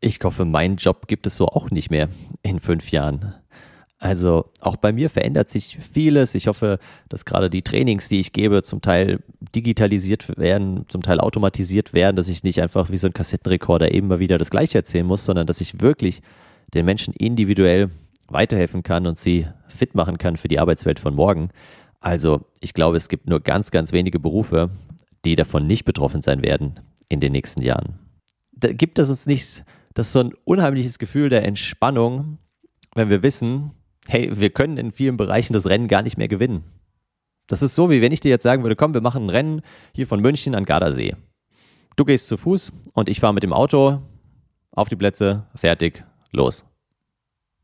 Ich 0.00 0.20
hoffe, 0.22 0.44
meinen 0.44 0.76
Job 0.76 1.08
gibt 1.08 1.26
es 1.26 1.36
so 1.36 1.46
auch 1.46 1.70
nicht 1.70 1.90
mehr 1.90 2.08
in 2.42 2.60
fünf 2.60 2.90
Jahren. 2.92 3.34
Also 4.00 4.52
auch 4.60 4.76
bei 4.76 4.92
mir 4.92 5.10
verändert 5.10 5.48
sich 5.48 5.76
vieles. 5.92 6.36
Ich 6.36 6.46
hoffe, 6.46 6.78
dass 7.08 7.24
gerade 7.24 7.50
die 7.50 7.62
Trainings, 7.62 8.08
die 8.08 8.20
ich 8.20 8.32
gebe, 8.32 8.62
zum 8.62 8.80
Teil 8.80 9.24
digitalisiert 9.56 10.38
werden, 10.38 10.84
zum 10.88 11.02
Teil 11.02 11.18
automatisiert 11.18 11.92
werden, 11.92 12.14
dass 12.14 12.28
ich 12.28 12.44
nicht 12.44 12.62
einfach 12.62 12.90
wie 12.90 12.96
so 12.96 13.08
ein 13.08 13.12
Kassettenrekorder 13.12 13.88
mal 14.02 14.20
wieder 14.20 14.38
das 14.38 14.50
Gleiche 14.50 14.78
erzählen 14.78 15.06
muss, 15.06 15.24
sondern 15.24 15.48
dass 15.48 15.60
ich 15.60 15.80
wirklich 15.80 16.22
den 16.74 16.84
Menschen 16.84 17.12
individuell 17.14 17.90
weiterhelfen 18.28 18.82
kann 18.82 19.06
und 19.06 19.18
sie 19.18 19.46
fit 19.68 19.94
machen 19.94 20.18
kann 20.18 20.36
für 20.36 20.48
die 20.48 20.58
Arbeitswelt 20.58 21.00
von 21.00 21.14
morgen. 21.14 21.50
Also 22.00 22.46
ich 22.60 22.74
glaube, 22.74 22.96
es 22.96 23.08
gibt 23.08 23.28
nur 23.28 23.40
ganz, 23.40 23.70
ganz 23.70 23.92
wenige 23.92 24.18
Berufe, 24.18 24.70
die 25.24 25.34
davon 25.34 25.66
nicht 25.66 25.84
betroffen 25.84 26.22
sein 26.22 26.42
werden 26.42 26.80
in 27.08 27.20
den 27.20 27.32
nächsten 27.32 27.62
Jahren. 27.62 27.98
Da 28.52 28.72
gibt 28.72 28.98
es 28.98 29.08
uns 29.08 29.26
nicht, 29.26 29.64
das 29.94 30.08
ist 30.08 30.12
so 30.12 30.20
ein 30.20 30.34
unheimliches 30.44 30.98
Gefühl 30.98 31.28
der 31.28 31.44
Entspannung, 31.44 32.38
wenn 32.94 33.10
wir 33.10 33.22
wissen, 33.22 33.72
hey, 34.06 34.30
wir 34.32 34.50
können 34.50 34.76
in 34.76 34.90
vielen 34.90 35.16
Bereichen 35.16 35.52
das 35.52 35.66
Rennen 35.66 35.88
gar 35.88 36.02
nicht 36.02 36.18
mehr 36.18 36.28
gewinnen. 36.28 36.64
Das 37.46 37.62
ist 37.62 37.74
so, 37.74 37.88
wie 37.90 38.02
wenn 38.02 38.12
ich 38.12 38.20
dir 38.20 38.28
jetzt 38.28 38.42
sagen 38.42 38.62
würde, 38.62 38.76
komm, 38.76 38.94
wir 38.94 39.00
machen 39.00 39.24
ein 39.24 39.30
Rennen 39.30 39.62
hier 39.94 40.06
von 40.06 40.20
München 40.20 40.54
an 40.54 40.64
Gardasee. 40.64 41.16
Du 41.96 42.04
gehst 42.04 42.28
zu 42.28 42.36
Fuß 42.36 42.72
und 42.92 43.08
ich 43.08 43.20
fahre 43.20 43.34
mit 43.34 43.42
dem 43.42 43.52
Auto 43.52 44.02
auf 44.70 44.88
die 44.88 44.96
Plätze, 44.96 45.46
fertig, 45.54 46.04
los. 46.30 46.67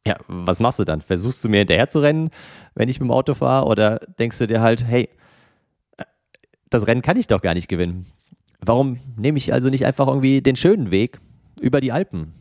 Ja, 0.06 0.16
was 0.28 0.60
machst 0.60 0.78
du 0.78 0.84
dann? 0.84 1.00
Versuchst 1.00 1.42
du 1.44 1.48
mir 1.48 1.58
hinterher 1.58 1.88
zu 1.88 2.00
rennen, 2.00 2.30
wenn 2.74 2.88
ich 2.88 3.00
mit 3.00 3.08
dem 3.08 3.12
Auto 3.12 3.34
fahre? 3.34 3.66
Oder 3.66 4.00
denkst 4.18 4.38
du 4.38 4.46
dir 4.46 4.60
halt, 4.60 4.84
hey, 4.84 5.08
das 6.68 6.86
Rennen 6.86 7.02
kann 7.02 7.16
ich 7.16 7.26
doch 7.26 7.40
gar 7.40 7.54
nicht 7.54 7.68
gewinnen. 7.68 8.06
Warum 8.60 8.98
nehme 9.16 9.38
ich 9.38 9.52
also 9.52 9.68
nicht 9.68 9.86
einfach 9.86 10.08
irgendwie 10.08 10.42
den 10.42 10.56
schönen 10.56 10.90
Weg 10.90 11.20
über 11.60 11.80
die 11.80 11.92
Alpen? 11.92 12.34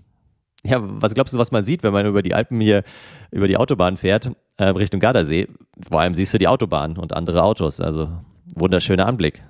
Ja, 0.66 0.80
was 0.82 1.14
glaubst 1.14 1.34
du, 1.34 1.38
was 1.38 1.52
man 1.52 1.64
sieht, 1.64 1.84
wenn 1.84 1.94
man 1.94 2.06
über 2.06 2.22
die 2.22 2.34
Alpen 2.34 2.60
hier, 2.60 2.84
über 3.32 3.48
die 3.48 3.58
Autobahn 3.58 3.98
fährt, 3.98 4.32
äh, 4.58 4.66
Richtung 4.66 5.00
Gardasee? 5.00 5.50
Vor 5.90 6.00
allem 6.00 6.14
siehst 6.14 6.34
du 6.34 6.38
die 6.38 6.48
Autobahn 6.48 6.98
und 6.98 7.14
andere 7.14 7.44
Autos, 7.44 7.82
also 7.82 8.10
wunderschöner 8.56 9.06
Anblick. 9.06 9.44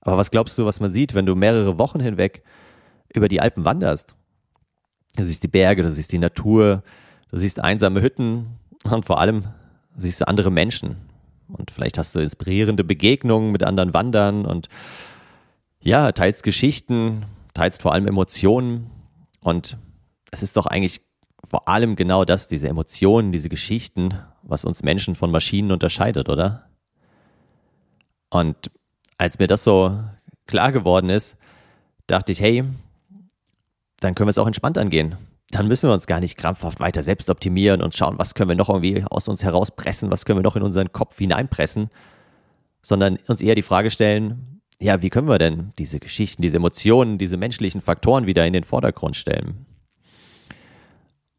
Aber 0.00 0.16
was 0.16 0.30
glaubst 0.30 0.56
du, 0.58 0.64
was 0.64 0.80
man 0.80 0.90
sieht, 0.90 1.14
wenn 1.14 1.26
du 1.26 1.34
mehrere 1.34 1.78
Wochen 1.78 2.00
hinweg 2.00 2.42
über 3.12 3.28
die 3.28 3.40
Alpen 3.40 3.64
wanderst? 3.64 4.16
Du 5.16 5.22
siehst 5.22 5.42
die 5.42 5.48
Berge, 5.48 5.82
du 5.82 5.92
siehst 5.92 6.12
die 6.12 6.18
Natur, 6.18 6.82
du 7.30 7.36
siehst 7.36 7.60
einsame 7.60 8.02
Hütten 8.02 8.58
und 8.84 9.06
vor 9.06 9.20
allem 9.20 9.44
siehst 9.96 10.20
du 10.20 10.28
andere 10.28 10.50
Menschen. 10.50 10.96
Und 11.48 11.70
vielleicht 11.70 11.98
hast 11.98 12.14
du 12.14 12.20
inspirierende 12.20 12.84
Begegnungen 12.84 13.52
mit 13.52 13.62
anderen 13.62 13.94
Wandern 13.94 14.44
und 14.44 14.68
ja, 15.80 16.12
teilst 16.12 16.42
Geschichten, 16.42 17.24
teilst 17.54 17.82
vor 17.82 17.92
allem 17.92 18.06
Emotionen 18.06 18.90
und 19.40 19.78
es 20.30 20.42
ist 20.42 20.56
doch 20.56 20.66
eigentlich 20.66 21.00
vor 21.48 21.68
allem 21.68 21.96
genau 21.96 22.24
das, 22.24 22.48
diese 22.48 22.68
Emotionen, 22.68 23.32
diese 23.32 23.48
Geschichten, 23.48 24.14
was 24.42 24.64
uns 24.64 24.82
Menschen 24.82 25.14
von 25.14 25.30
Maschinen 25.30 25.70
unterscheidet, 25.70 26.28
oder? 26.28 26.68
Und 28.30 28.70
als 29.16 29.38
mir 29.38 29.46
das 29.46 29.64
so 29.64 29.98
klar 30.46 30.72
geworden 30.72 31.08
ist, 31.10 31.36
dachte 32.06 32.32
ich, 32.32 32.40
hey, 32.40 32.64
dann 34.00 34.14
können 34.14 34.26
wir 34.26 34.30
es 34.30 34.38
auch 34.38 34.46
entspannt 34.46 34.78
angehen. 34.78 35.16
Dann 35.50 35.66
müssen 35.66 35.88
wir 35.88 35.94
uns 35.94 36.06
gar 36.06 36.20
nicht 36.20 36.36
krampfhaft 36.36 36.78
weiter 36.78 37.02
selbst 37.02 37.30
optimieren 37.30 37.80
und 37.82 37.94
schauen, 37.94 38.18
was 38.18 38.34
können 38.34 38.50
wir 38.50 38.56
noch 38.56 38.68
irgendwie 38.68 39.04
aus 39.08 39.28
uns 39.28 39.42
herauspressen, 39.42 40.10
was 40.10 40.24
können 40.24 40.38
wir 40.38 40.42
noch 40.42 40.56
in 40.56 40.62
unseren 40.62 40.92
Kopf 40.92 41.16
hineinpressen, 41.18 41.88
sondern 42.82 43.18
uns 43.26 43.40
eher 43.40 43.54
die 43.54 43.62
Frage 43.62 43.90
stellen, 43.90 44.60
ja, 44.80 45.02
wie 45.02 45.10
können 45.10 45.28
wir 45.28 45.38
denn 45.38 45.72
diese 45.78 45.98
Geschichten, 45.98 46.42
diese 46.42 46.58
Emotionen, 46.58 47.18
diese 47.18 47.36
menschlichen 47.36 47.80
Faktoren 47.80 48.26
wieder 48.26 48.46
in 48.46 48.52
den 48.52 48.64
Vordergrund 48.64 49.16
stellen? 49.16 49.66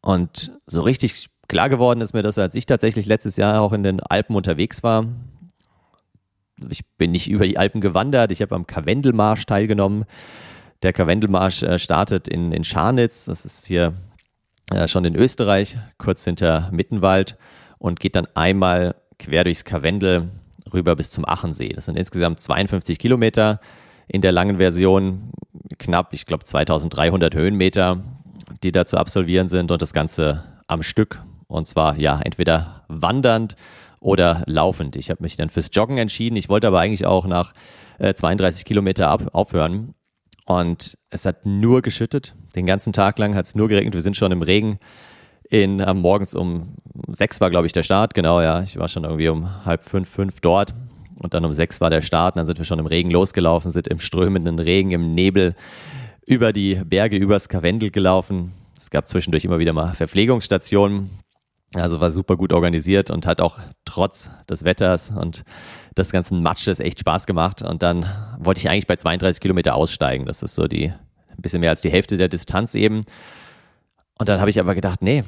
Und 0.02 0.52
so 0.66 0.82
richtig 0.82 1.28
klar 1.48 1.68
geworden 1.68 2.00
ist 2.00 2.12
mir 2.12 2.22
das, 2.22 2.38
als 2.38 2.54
ich 2.54 2.66
tatsächlich 2.66 3.06
letztes 3.06 3.36
Jahr 3.36 3.60
auch 3.60 3.72
in 3.72 3.82
den 3.82 4.00
Alpen 4.00 4.36
unterwegs 4.36 4.82
war. 4.82 5.06
Ich 6.68 6.86
bin 6.98 7.12
nicht 7.12 7.28
über 7.30 7.46
die 7.46 7.58
Alpen 7.58 7.80
gewandert, 7.80 8.32
ich 8.32 8.42
habe 8.42 8.54
am 8.54 8.66
Karwendelmarsch 8.66 9.46
teilgenommen. 9.46 10.04
Der 10.82 10.92
Karwendelmarsch 10.92 11.62
äh, 11.62 11.78
startet 11.78 12.28
in, 12.28 12.52
in 12.52 12.64
Scharnitz, 12.64 13.26
das 13.26 13.44
ist 13.44 13.66
hier 13.66 13.94
äh, 14.72 14.88
schon 14.88 15.04
in 15.04 15.14
Österreich, 15.14 15.76
kurz 15.98 16.24
hinter 16.24 16.70
Mittenwald 16.72 17.36
und 17.78 18.00
geht 18.00 18.16
dann 18.16 18.26
einmal 18.34 18.94
quer 19.18 19.44
durchs 19.44 19.64
Karwendel 19.64 20.30
rüber 20.72 20.96
bis 20.96 21.10
zum 21.10 21.26
Achensee. 21.26 21.70
Das 21.70 21.86
sind 21.86 21.98
insgesamt 21.98 22.40
52 22.40 22.98
Kilometer 22.98 23.60
in 24.08 24.22
der 24.22 24.32
langen 24.32 24.56
Version, 24.56 25.32
knapp, 25.78 26.12
ich 26.12 26.26
glaube, 26.26 26.44
2300 26.44 27.34
Höhenmeter, 27.34 28.02
die 28.62 28.72
da 28.72 28.84
zu 28.84 28.96
absolvieren 28.96 29.48
sind 29.48 29.70
und 29.70 29.82
das 29.82 29.92
Ganze 29.92 30.44
am 30.66 30.82
Stück. 30.82 31.22
Und 31.46 31.66
zwar 31.66 31.96
ja, 31.96 32.20
entweder 32.20 32.84
wandernd 32.88 33.56
oder 34.00 34.42
laufend. 34.46 34.96
Ich 34.96 35.10
habe 35.10 35.22
mich 35.22 35.36
dann 35.36 35.50
fürs 35.50 35.70
Joggen 35.72 35.98
entschieden. 35.98 36.36
Ich 36.36 36.48
wollte 36.48 36.68
aber 36.68 36.80
eigentlich 36.80 37.06
auch 37.06 37.26
nach 37.26 37.52
äh, 37.98 38.14
32 38.14 38.64
Kilometer 38.64 39.08
ab, 39.08 39.30
aufhören. 39.32 39.94
Und 40.50 40.98
es 41.10 41.26
hat 41.26 41.46
nur 41.46 41.80
geschüttet. 41.80 42.34
Den 42.56 42.66
ganzen 42.66 42.92
Tag 42.92 43.20
lang 43.20 43.36
hat 43.36 43.46
es 43.46 43.54
nur 43.54 43.68
geregnet. 43.68 43.94
Wir 43.94 44.00
sind 44.00 44.16
schon 44.16 44.32
im 44.32 44.42
Regen. 44.42 44.80
In, 45.48 45.78
äh, 45.78 45.94
morgens 45.94 46.34
um 46.34 46.74
sechs 47.06 47.40
war, 47.40 47.50
glaube 47.50 47.68
ich, 47.68 47.72
der 47.72 47.84
Start. 47.84 48.14
Genau, 48.14 48.40
ja. 48.40 48.60
Ich 48.62 48.76
war 48.76 48.88
schon 48.88 49.04
irgendwie 49.04 49.28
um 49.28 49.64
halb 49.64 49.84
fünf, 49.84 50.08
fünf 50.08 50.40
dort. 50.40 50.74
Und 51.22 51.34
dann 51.34 51.44
um 51.44 51.52
sechs 51.52 51.80
war 51.80 51.88
der 51.88 52.02
Start. 52.02 52.34
Und 52.34 52.38
dann 52.38 52.46
sind 52.46 52.58
wir 52.58 52.64
schon 52.64 52.80
im 52.80 52.86
Regen 52.86 53.12
losgelaufen, 53.12 53.70
sind 53.70 53.86
im 53.86 54.00
strömenden 54.00 54.58
Regen, 54.58 54.90
im 54.90 55.12
Nebel 55.12 55.54
über 56.26 56.52
die 56.52 56.82
Berge, 56.84 57.16
übers 57.16 57.48
Karwendel 57.48 57.92
gelaufen. 57.92 58.50
Es 58.76 58.90
gab 58.90 59.06
zwischendurch 59.06 59.44
immer 59.44 59.60
wieder 59.60 59.72
mal 59.72 59.94
Verpflegungsstationen. 59.94 61.10
Also 61.74 62.00
war 62.00 62.10
super 62.10 62.36
gut 62.36 62.52
organisiert 62.52 63.10
und 63.10 63.26
hat 63.26 63.40
auch 63.40 63.58
trotz 63.84 64.28
des 64.48 64.64
Wetters 64.64 65.10
und 65.10 65.44
des 65.96 66.10
ganzen 66.10 66.42
Matsches 66.42 66.80
echt 66.80 66.98
Spaß 67.00 67.26
gemacht. 67.26 67.62
Und 67.62 67.82
dann 67.82 68.06
wollte 68.38 68.58
ich 68.58 68.68
eigentlich 68.68 68.88
bei 68.88 68.96
32 68.96 69.40
Kilometer 69.40 69.76
aussteigen. 69.76 70.26
Das 70.26 70.42
ist 70.42 70.56
so 70.56 70.66
die, 70.66 70.86
ein 70.86 71.42
bisschen 71.42 71.60
mehr 71.60 71.70
als 71.70 71.80
die 71.80 71.90
Hälfte 71.90 72.16
der 72.16 72.28
Distanz 72.28 72.74
eben. 72.74 73.02
Und 74.18 74.28
dann 74.28 74.40
habe 74.40 74.50
ich 74.50 74.58
aber 74.58 74.74
gedacht, 74.74 75.00
nee, 75.00 75.22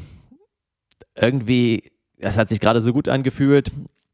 irgendwie, 1.15 1.93
es 2.19 2.39
hat 2.39 2.49
sich 2.49 2.59
gerade 2.59 2.81
so 2.81 2.93
gut 2.93 3.09
angefühlt. 3.09 3.71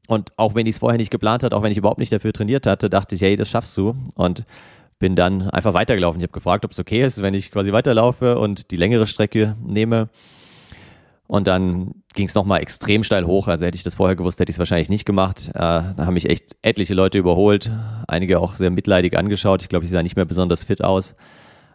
Und 0.07 0.33
auch 0.37 0.55
wenn 0.55 0.67
ich 0.67 0.77
es 0.77 0.79
vorher 0.81 0.99
nicht 0.99 1.11
geplant 1.11 1.43
hatte, 1.43 1.57
auch 1.57 1.63
wenn 1.63 1.73
ich 1.73 1.79
überhaupt 1.79 1.99
nicht 1.99 2.13
dafür 2.13 2.33
trainiert 2.33 2.67
hatte, 2.67 2.91
dachte 2.91 3.15
ich, 3.15 3.23
hey, 3.23 3.37
das 3.37 3.49
schaffst 3.49 3.77
du. 3.77 3.95
Und 4.17 4.45
bin 4.99 5.17
dann 5.17 5.49
einfach 5.51 5.75
weitergelaufen. 5.75 6.21
Ich 6.21 6.25
habe 6.25 6.33
gefragt, 6.33 6.65
ob 6.65 6.73
es 6.73 6.79
okay 6.79 7.03
ist, 7.03 7.23
wenn 7.23 7.35
ich 7.35 7.51
quasi 7.51 7.73
weiterlaufe 7.73 8.39
und 8.39 8.71
die 8.71 8.77
längere 8.77 9.07
Strecke 9.07 9.57
nehme. 9.65 10.09
Und 11.29 11.47
dann 11.47 11.93
ging 12.15 12.27
es 12.27 12.35
nochmal 12.35 12.63
extrem 12.63 13.05
steil 13.05 13.27
hoch. 13.27 13.49
Also 13.49 13.67
hätte 13.67 13.77
ich 13.77 13.83
das 13.83 13.97
vorher 13.97 14.17
gewusst, 14.17 14.41
hätte 14.41 14.49
ich 14.49 14.55
es 14.55 14.59
wahrscheinlich 14.59 14.89
nicht 14.89 15.05
gemacht. 15.05 15.49
Äh, 15.49 15.53
da 15.53 15.95
haben 15.99 16.15
mich 16.15 16.29
echt 16.29 16.57
etliche 16.63 16.95
Leute 16.95 17.19
überholt, 17.19 17.71
einige 18.09 18.41
auch 18.41 18.57
sehr 18.57 18.71
mitleidig 18.71 19.17
angeschaut. 19.17 19.61
Ich 19.61 19.69
glaube, 19.69 19.85
ich 19.85 19.91
sah 19.91 20.03
nicht 20.03 20.17
mehr 20.17 20.25
besonders 20.25 20.65
fit 20.65 20.83
aus. 20.83 21.15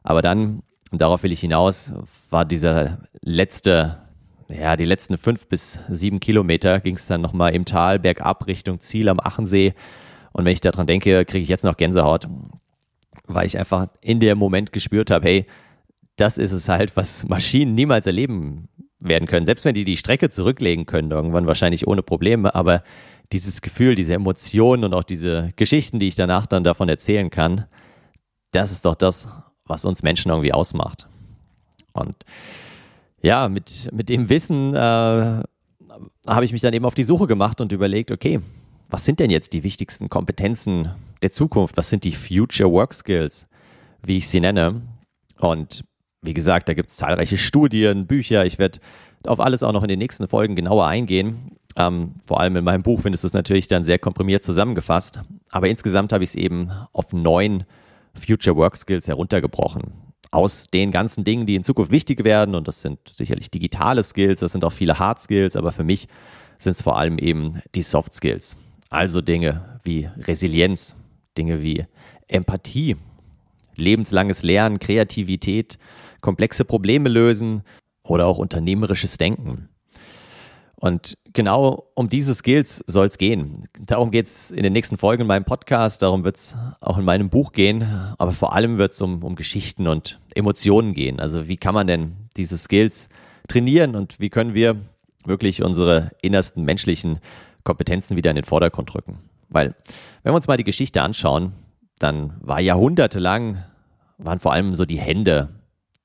Aber 0.02 0.24
dann, 0.24 0.64
und 0.92 1.02
darauf 1.02 1.22
will 1.22 1.32
ich 1.32 1.40
hinaus, 1.40 1.94
war 2.32 2.46
dieser 2.46 3.04
letzte, 3.22 4.00
ja, 4.50 4.76
die 4.76 4.86
letzten 4.86 5.20
fünf 5.20 5.46
bis 5.46 5.78
sieben 5.88 6.20
Kilometer 6.20 6.80
ging 6.80 6.96
es 6.96 7.06
dann 7.06 7.22
nochmal 7.22 7.54
im 7.54 7.66
Tal 7.66 8.00
bergab 8.00 8.48
Richtung 8.48 8.80
Ziel 8.80 9.08
am 9.08 9.20
Achensee. 9.20 9.76
Und 10.32 10.46
wenn 10.46 10.54
ich 10.54 10.62
daran 10.62 10.88
denke, 10.88 11.26
kriege 11.26 11.44
ich 11.44 11.50
jetzt 11.50 11.64
noch 11.64 11.78
Gänsehaut, 11.78 12.28
weil 13.28 13.46
ich 13.46 13.60
einfach 13.60 13.86
in 14.02 14.20
dem 14.20 14.40
Moment 14.40 14.74
gespürt 14.74 15.12
habe, 15.12 15.28
hey, 15.28 15.46
das 16.16 16.40
ist 16.40 16.52
es 16.54 16.70
halt, 16.70 16.96
was 16.98 17.28
Maschinen 17.28 17.76
niemals 17.76 18.08
erleben 18.08 18.68
werden 19.04 19.28
können. 19.28 19.46
Selbst 19.46 19.66
wenn 19.66 19.76
die 19.76 19.84
die 19.84 19.98
Strecke 19.98 20.30
zurücklegen 20.30 20.86
können, 20.86 21.12
irgendwann 21.12 21.48
wahrscheinlich 21.48 21.88
ohne 21.88 22.04
Probleme, 22.04 22.54
aber 22.56 22.84
dieses 23.32 23.62
Gefühl, 23.62 23.96
diese 23.96 24.14
Emotionen 24.14 24.84
und 24.84 24.94
auch 24.94 25.04
diese 25.04 25.50
Geschichten, 25.56 26.00
die 26.00 26.08
ich 26.08 26.16
danach 26.16 26.46
dann 26.46 26.64
davon 26.64 26.90
erzählen 26.90 27.30
kann, 27.30 27.66
das 28.52 28.72
ist 28.72 28.86
doch 28.86 28.96
das, 28.96 29.28
was 29.66 29.86
uns 29.86 30.04
Menschen 30.04 30.30
irgendwie 30.30 30.54
ausmacht. 30.54 31.08
Und 31.94 32.16
ja, 33.22 33.50
mit, 33.50 33.90
mit 33.92 34.10
dem 34.10 34.30
Wissen 34.30 34.76
äh, 34.76 34.78
habe 34.78 36.46
ich 36.46 36.52
mich 36.52 36.62
dann 36.62 36.74
eben 36.74 36.86
auf 36.86 36.96
die 36.96 37.04
Suche 37.04 37.28
gemacht 37.28 37.62
und 37.62 37.72
überlegt, 37.72 38.12
okay, 38.12 38.40
was 38.90 39.06
sind 39.06 39.20
denn 39.20 39.32
jetzt 39.32 39.54
die 39.54 39.64
wichtigsten 39.64 40.10
Kompetenzen 40.10 40.92
der 41.22 41.32
Zukunft? 41.32 41.78
Was 41.78 41.90
sind 41.90 42.04
die 42.04 42.12
Future 42.12 42.72
Work 42.72 42.94
Skills, 42.94 43.48
wie 44.04 44.18
ich 44.18 44.28
sie 44.28 44.40
nenne? 44.40 44.82
Und 45.40 45.84
wie 46.24 46.34
gesagt, 46.34 46.70
da 46.70 46.74
gibt 46.74 46.90
es 46.90 46.98
zahlreiche 46.98 47.38
Studien, 47.38 48.08
Bücher. 48.08 48.46
Ich 48.46 48.58
werde 48.58 48.80
auf 49.26 49.40
alles 49.40 49.64
auch 49.64 49.72
noch 49.72 49.84
in 49.84 49.90
den 49.90 50.00
nächsten 50.00 50.28
Folgen 50.28 50.56
genauer 50.56 50.88
eingehen. 50.88 51.52
Ähm, 51.76 52.16
vor 52.26 52.40
allem 52.40 52.56
in 52.56 52.64
meinem 52.64 52.84
Buch 52.84 53.02
findest 53.02 53.24
du 53.24 53.28
es 53.28 53.34
natürlich 53.34 53.68
dann 53.68 53.84
sehr 53.84 54.00
komprimiert 54.00 54.44
zusammengefasst. 54.44 55.22
Aber 55.50 55.68
insgesamt 55.68 56.14
habe 56.14 56.24
ich 56.24 56.32
es 56.32 56.36
eben 56.36 56.72
auf 56.92 57.14
neun 57.14 57.66
Future 58.16 58.56
Work 58.56 58.78
Skills 58.78 59.08
heruntergebrochen. 59.08 59.94
Aus 60.32 60.68
den 60.68 60.92
ganzen 60.92 61.24
Dingen, 61.24 61.46
die 61.46 61.56
in 61.56 61.64
Zukunft 61.64 61.92
wichtig 61.92 62.24
werden, 62.24 62.56
und 62.56 62.68
das 62.68 62.82
sind 62.82 63.00
sicherlich 63.12 63.52
digitale 63.52 64.02
Skills, 64.02 64.40
das 64.40 64.52
sind 64.52 64.66
auch 64.66 64.72
viele 64.72 64.98
Hard 64.98 65.20
Skills, 65.20 65.56
aber 65.56 65.72
für 65.72 65.84
mich 65.84 66.08
sind 66.58 66.72
es 66.72 66.82
vor 66.82 66.98
allem 66.98 67.20
eben 67.20 67.62
die 67.76 67.84
Soft 67.84 68.14
Skills. 68.14 68.56
Also 68.90 69.22
Dinge 69.22 69.80
wie 69.84 70.10
Resilienz, 70.18 70.96
Dinge 71.38 71.62
wie 71.62 71.86
Empathie, 72.28 72.96
lebenslanges 73.76 74.44
Lernen, 74.44 74.80
Kreativität, 74.80 75.78
komplexe 76.22 76.66
Probleme 76.66 77.10
lösen 77.10 77.64
oder 78.04 78.28
auch 78.28 78.38
unternehmerisches 78.38 79.18
Denken. 79.18 79.70
Und 80.84 81.18
genau 81.32 81.86
um 81.96 82.10
diese 82.10 82.36
Skills 82.36 82.84
soll 82.88 83.08
es 83.08 83.18
gehen. 83.18 83.70
Darum 83.80 84.12
geht 84.12 84.26
es 84.26 84.52
in 84.52 84.64
den 84.64 84.74
nächsten 84.74 84.98
Folgen 84.98 85.22
in 85.22 85.28
meinem 85.28 85.46
Podcast, 85.46 86.02
darum 86.02 86.26
wird 86.26 86.36
es 86.36 86.56
auch 86.82 86.98
in 86.98 87.06
meinem 87.06 87.30
Buch 87.30 87.54
gehen, 87.54 87.84
aber 88.18 88.34
vor 88.34 88.54
allem 88.54 88.78
wird 88.78 88.92
es 88.92 89.02
um, 89.02 89.24
um 89.24 89.36
Geschichten 89.36 89.88
und 89.88 90.20
Emotionen 90.36 90.94
gehen. 90.94 91.22
Also 91.22 91.48
wie 91.48 91.56
kann 91.56 91.74
man 91.74 91.88
denn 91.88 92.18
diese 92.36 92.58
Skills 92.58 93.08
trainieren 93.48 93.96
und 93.96 94.20
wie 94.20 94.30
können 94.30 94.54
wir 94.54 94.76
wirklich 95.26 95.64
unsere 95.64 96.12
innersten 96.22 96.66
menschlichen 96.66 97.20
Kompetenzen 97.64 98.18
wieder 98.18 98.32
in 98.32 98.36
den 98.36 98.44
Vordergrund 98.46 98.94
rücken? 98.94 99.20
Weil, 99.48 99.76
wenn 100.24 100.34
wir 100.34 100.36
uns 100.36 100.48
mal 100.48 100.58
die 100.58 100.66
Geschichte 100.66 101.02
anschauen, 101.02 101.54
dann 102.04 102.34
war 102.42 102.60
jahrhundertelang, 102.60 103.64
waren 104.18 104.40
vor 104.40 104.54
allem 104.54 104.76
so 104.76 104.86
die 104.86 105.00
Hände 105.00 105.50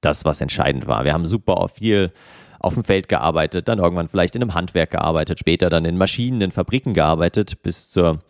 das, 0.01 0.25
was 0.25 0.41
entscheidend 0.41 0.87
war. 0.87 1.05
Wir 1.05 1.13
haben 1.13 1.27
super 1.27 1.69
viel 1.69 2.13
auf 2.61 2.75
dem 2.75 2.85
Feld 2.85 3.09
gearbeitet, 3.09 3.69
dann 3.69 3.79
irgendwann 3.79 4.09
vielleicht 4.09 4.37
in 4.37 4.43
einem 4.43 4.55
Handwerk 4.55 4.91
gearbeitet, 4.91 5.39
später 5.39 5.71
dann 5.71 5.85
in 5.85 5.97
Maschinen, 5.97 6.41
in 6.41 6.53
Fabriken 6.53 6.95
gearbeitet, 6.95 7.63
bis 7.63 7.91
zur 7.91 8.21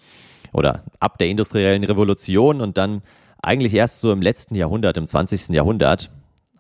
oder 0.53 0.85
ab 0.99 1.19
der 1.19 1.29
industriellen 1.29 1.85
Revolution 1.85 2.63
und 2.63 2.79
dann 2.79 3.03
eigentlich 3.43 3.75
erst 3.75 4.01
so 4.01 4.13
im 4.13 4.23
letzten 4.23 4.55
Jahrhundert, 4.55 4.97
im 4.97 5.07
20. 5.07 5.51
Jahrhundert, 5.51 6.11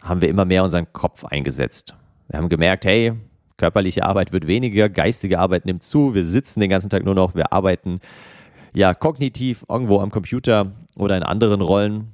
haben 0.03 0.21
wir 0.21 0.29
immer 0.29 0.45
mehr 0.45 0.63
unseren 0.63 0.93
Kopf 0.93 1.25
eingesetzt. 1.25 1.95
Wir 2.29 2.39
haben 2.39 2.51
gemerkt, 2.51 2.85
hey, 2.85 3.15
körperliche 3.57 4.05
Arbeit 4.05 4.33
wird 4.33 4.47
weniger, 4.47 4.89
geistige 4.89 5.39
Arbeit 5.39 5.65
nimmt 5.65 5.83
zu, 5.83 6.15
wir 6.15 6.25
sitzen 6.25 6.61
den 6.61 6.71
ganzen 6.71 6.91
Tag 6.91 7.05
nur 7.05 7.15
noch, 7.15 7.35
wir 7.35 7.53
arbeiten 7.53 8.01
ja 8.75 8.95
kognitiv 8.95 9.65
irgendwo 9.69 10.01
am 10.01 10.11
Computer 10.11 10.73
oder 10.97 11.17
in 11.17 11.23
anderen 11.23 11.61
Rollen 11.61 12.13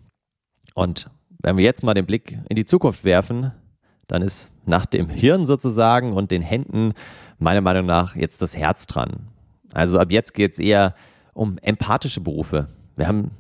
und 0.75 1.09
wenn 1.43 1.57
wir 1.57 1.65
jetzt 1.65 1.83
mal 1.83 1.95
den 1.95 2.07
Blick 2.07 2.39
in 2.49 2.57
die 2.57 2.65
Zukunft 2.65 3.05
werfen, 3.05 3.53
dann 4.07 4.23
ist 4.23 4.51
nach 4.65 4.87
dem 4.87 5.09
Hirn 5.09 5.47
sozusagen 5.47 6.13
und 6.13 6.31
den 6.31 6.43
Händen 6.43 6.95
meiner 7.39 7.61
Meinung 7.61 7.87
nach 7.87 8.17
jetzt 8.17 8.43
das 8.43 8.57
Herz 8.57 8.87
dran. 8.87 9.29
Also 9.73 9.99
ab 9.99 10.11
jetzt 10.11 10.35
geht 10.35 10.53
es 10.53 10.59
eher 10.59 10.95
um 11.35 11.59
empathische 11.59 12.21
Berufe. 12.21 12.69
Wir 12.97 13.09
haben 13.09 13.33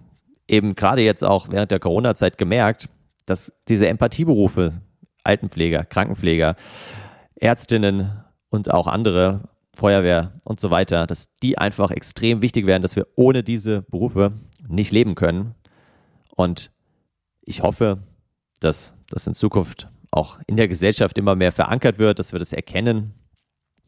eben 0.48 0.74
gerade 0.74 1.02
jetzt 1.02 1.24
auch 1.24 1.48
während 1.50 1.70
der 1.70 1.80
Corona-Zeit 1.80 2.38
gemerkt, 2.38 2.88
dass 3.26 3.52
diese 3.68 3.88
Empathieberufe, 3.88 4.82
Altenpfleger, 5.22 5.84
Krankenpfleger, 5.84 6.56
Ärztinnen 7.36 8.24
und 8.50 8.70
auch 8.70 8.86
andere, 8.86 9.48
Feuerwehr 9.74 10.40
und 10.44 10.60
so 10.60 10.70
weiter, 10.70 11.06
dass 11.06 11.34
die 11.42 11.58
einfach 11.58 11.90
extrem 11.90 12.42
wichtig 12.42 12.66
werden, 12.66 12.82
dass 12.82 12.96
wir 12.96 13.06
ohne 13.16 13.42
diese 13.42 13.82
Berufe 13.82 14.32
nicht 14.68 14.92
leben 14.92 15.14
können. 15.14 15.54
Und 16.36 16.70
ich 17.42 17.62
hoffe, 17.62 17.98
dass 18.60 18.94
das 19.08 19.26
in 19.26 19.34
Zukunft 19.34 19.88
auch 20.10 20.38
in 20.46 20.56
der 20.56 20.68
Gesellschaft 20.68 21.18
immer 21.18 21.34
mehr 21.34 21.52
verankert 21.52 21.98
wird, 21.98 22.18
dass 22.18 22.32
wir 22.32 22.38
das 22.38 22.52
erkennen 22.52 23.14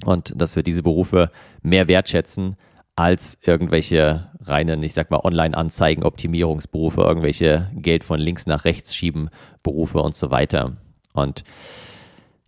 und 0.05 0.33
dass 0.41 0.57
wir 0.57 0.63
diese 0.63 0.83
Berufe 0.83 1.31
mehr 1.63 1.89
wertschätzen 1.89 2.57
als 2.97 3.39
irgendwelche 3.43 4.31
reinen, 4.41 4.83
ich 4.83 4.95
sag 4.95 5.11
mal, 5.11 5.21
Online-Anzeigen, 5.23 6.03
Optimierungsberufe, 6.03 7.03
irgendwelche 7.03 7.71
Geld 7.75 8.05
von 8.05 8.19
links 8.19 8.47
nach 8.47 8.65
rechts 8.65 8.95
schieben 8.95 9.29
Berufe 9.63 10.01
und 10.01 10.15
so 10.15 10.31
weiter. 10.31 10.79
Und 11.13 11.45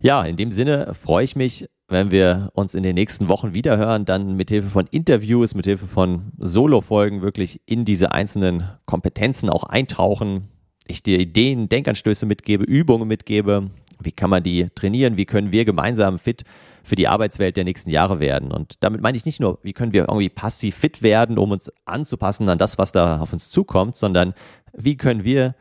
ja, 0.01 0.23
in 0.23 0.37
dem 0.37 0.51
Sinne 0.51 0.93
freue 0.93 1.23
ich 1.23 1.35
mich, 1.35 1.67
wenn 1.89 2.11
wir 2.11 2.51
uns 2.53 2.75
in 2.75 2.83
den 2.83 2.95
nächsten 2.95 3.29
Wochen 3.29 3.53
wiederhören, 3.53 4.05
dann 4.05 4.35
mit 4.35 4.49
Hilfe 4.49 4.69
von 4.69 4.87
Interviews, 4.91 5.55
mit 5.55 5.65
Hilfe 5.65 5.87
von 5.87 6.31
Solo-Folgen 6.37 7.21
wirklich 7.21 7.61
in 7.65 7.83
diese 7.83 8.11
einzelnen 8.11 8.69
Kompetenzen 8.85 9.49
auch 9.49 9.63
eintauchen, 9.63 10.47
ich 10.87 11.03
dir 11.03 11.19
Ideen, 11.19 11.69
Denkanstöße 11.69 12.25
mitgebe, 12.25 12.63
Übungen 12.63 13.07
mitgebe, 13.07 13.69
Wie 14.01 14.13
kann 14.13 14.29
man 14.29 14.43
die 14.43 14.69
trainieren? 14.75 15.17
Wie 15.17 15.25
können 15.25 15.51
wir 15.51 15.65
gemeinsam 15.65 16.19
fit 16.19 16.43
für 16.83 16.95
die 16.95 17.09
Arbeitswelt 17.09 17.57
der 17.57 17.65
nächsten 17.65 17.89
Jahre 17.89 18.21
werden? 18.21 18.51
Und 18.51 18.75
damit 18.79 19.01
meine 19.01 19.17
ich 19.17 19.25
nicht 19.25 19.41
nur, 19.41 19.59
wie 19.61 19.73
können 19.73 19.91
wir 19.91 20.03
irgendwie 20.03 20.29
passiv 20.29 20.75
fit 20.75 21.03
werden, 21.03 21.37
um 21.37 21.51
uns 21.51 21.69
anzupassen 21.83 22.47
an 22.47 22.57
das, 22.57 22.77
was 22.77 22.93
da 22.93 23.19
auf 23.19 23.33
uns 23.33 23.49
zukommt, 23.49 23.97
sondern 23.97 24.33
wie 24.73 24.95
können 24.95 25.25
wir 25.25 25.53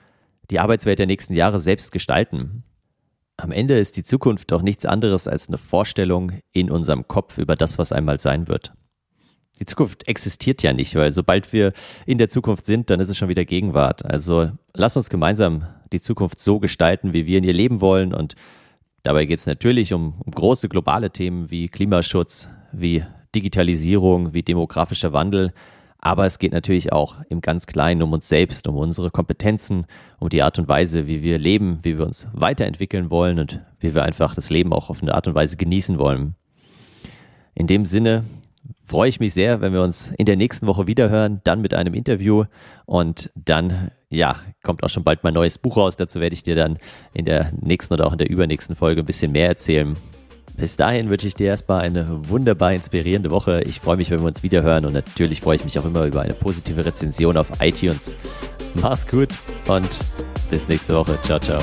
die 0.51 0.61
Arbeitswelt 0.61 1.01
der 1.01 1.07
nächsten 1.07 1.35
Jahre 1.35 1.59
selbst 1.59 1.91
gestalten? 1.91 2.63
Am 3.41 3.53
Ende 3.53 3.79
ist 3.79 3.97
die 3.97 4.03
Zukunft 4.03 4.51
doch 4.51 4.63
nichts 4.63 4.85
anderes 4.85 5.29
als 5.29 5.47
eine 5.47 5.59
Vorstellung 5.59 6.33
in 6.53 6.71
unserem 6.71 7.07
Kopf 7.07 7.39
über 7.39 7.55
das, 7.55 7.79
was 7.79 7.93
einmal 7.93 8.19
sein 8.19 8.49
wird. 8.49 8.73
Die 9.61 9.65
Zukunft 9.65 10.09
existiert 10.09 10.63
ja 10.65 10.73
nicht, 10.73 10.97
weil 10.97 11.13
sobald 11.13 11.53
wir 11.53 11.73
in 12.05 12.19
der 12.19 12.29
Zukunft 12.29 12.67
sind, 12.67 12.91
dann 12.91 12.99
ist 12.99 13.09
es 13.09 13.17
schon 13.17 13.29
wieder 13.29 13.45
Gegenwart. 13.45 14.05
Also 14.05 14.51
lass 14.75 14.97
uns 14.97 15.09
gemeinsam 15.09 15.67
die 15.93 16.01
Zukunft 16.01 16.41
so 16.41 16.59
gestalten, 16.59 17.13
wie 17.13 17.27
wir 17.27 17.39
in 17.39 17.45
ihr 17.45 17.53
leben 17.53 17.81
wollen. 17.81 18.13
Und 18.13 18.35
dabei 19.05 19.25
geht 19.25 19.39
es 19.39 19.47
natürlich 19.47 19.95
um, 19.95 20.21
um 20.21 20.33
große 20.33 20.69
globale 20.69 21.11
Themen 21.11 21.49
wie 21.49 21.69
Klimaschutz, 21.69 22.49
wie 22.73 23.05
Digitalisierung, 23.37 24.35
wie 24.35 24.43
demografischer 24.43 25.13
Wandel. 25.13 25.53
Aber 26.01 26.27
es 26.27 26.39
geht 26.39 26.53
natürlich 26.53 26.93
auch 26.93 27.17
im 27.29 27.41
ganz 27.41 27.67
Kleinen 27.67 28.03
um 28.03 28.13
uns 28.13 28.29
selbst, 28.29 28.69
um 28.69 28.77
unsere 28.77 29.11
Kompetenzen, 29.11 29.87
um 30.21 30.29
die 30.29 30.43
Art 30.43 30.59
und 30.59 30.69
Weise, 30.69 31.07
wie 31.09 31.23
wir 31.23 31.39
leben, 31.39 31.81
wie 31.83 31.99
wir 31.99 32.07
uns 32.07 32.29
weiterentwickeln 32.33 33.11
wollen 33.11 33.41
und 33.41 33.61
wie 33.81 33.95
wir 33.95 34.05
einfach 34.05 34.35
das 34.35 34.51
Leben 34.51 34.73
auch 34.73 34.91
auf 34.91 35.03
eine 35.03 35.15
Art 35.15 35.27
und 35.27 35.35
Weise 35.35 35.57
genießen 35.57 35.99
wollen. 35.99 36.37
In 37.55 37.67
dem 37.67 37.85
Sinne 37.85 38.25
freue 38.87 39.09
ich 39.09 39.19
mich 39.19 39.35
sehr, 39.35 39.61
wenn 39.61 39.73
wir 39.73 39.83
uns 39.83 40.13
in 40.17 40.27
der 40.27 40.37
nächsten 40.37 40.67
Woche 40.67 40.87
wiederhören, 40.87 41.41
dann 41.43 41.61
mit 41.61 41.75
einem 41.75 41.95
Interview 41.95 42.45
und 42.87 43.31
dann, 43.35 43.91
ja, 44.09 44.37
kommt 44.63 44.85
auch 44.85 44.89
schon 44.89 45.05
bald 45.05 45.25
mein 45.25 45.35
neues 45.35 45.59
Buch 45.59 45.77
raus. 45.77 45.97
Dazu 45.97 46.21
werde 46.21 46.35
ich 46.35 46.45
dir 46.45 46.55
dann 46.55 46.79
in 47.13 47.25
der 47.25 47.53
nächsten 47.61 47.95
oder 47.95 48.07
auch 48.07 48.13
in 48.13 48.19
der 48.19 48.31
übernächsten 48.31 48.77
Folge 48.77 49.03
ein 49.03 49.07
bisschen 49.07 49.33
mehr 49.33 49.49
erzählen. 49.49 49.97
Bis 50.59 50.75
dahin 50.75 51.09
wünsche 51.09 51.29
ich 51.29 51.35
dir 51.35 51.47
erstmal 51.47 51.83
eine 51.83 52.29
wunderbar 52.29 52.73
inspirierende 52.73 53.31
Woche. 53.31 53.63
Ich 53.63 53.79
freue 53.79 53.97
mich, 53.97 54.11
wenn 54.11 54.19
wir 54.19 54.27
uns 54.27 54.43
wiederhören 54.43 54.85
und 54.87 54.93
natürlich 54.93 55.41
freue 55.41 55.57
ich 55.57 55.65
mich 55.65 55.79
auch 55.79 55.85
immer 55.85 56.05
über 56.05 56.23
eine 56.23 56.35
positive 56.35 56.85
Rezension 56.85 57.37
auf 57.37 57.47
iTunes. 57.61 58.17
Mach's 58.75 59.07
gut 59.07 59.31
und 59.69 59.89
bis 60.51 60.67
nächste 60.67 60.97
Woche. 60.97 61.17
Ciao, 61.23 61.39
ciao. 61.39 61.61